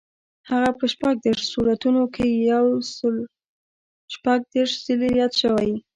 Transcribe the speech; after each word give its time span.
هغه 0.49 0.69
په 0.79 0.85
شپږ 0.93 1.13
دېرش 1.25 1.43
سورتونو 1.53 2.03
کې 2.15 2.25
یو 2.51 2.65
سل 2.95 3.15
شپږ 4.13 4.39
دېرش 4.53 4.73
ځلي 4.85 5.09
یاد 5.19 5.33
شوی. 5.41 5.73